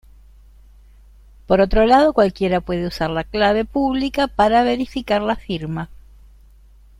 [1.45, 5.89] Por otro lado cualquiera puede usar la clave pública para verificar la firma.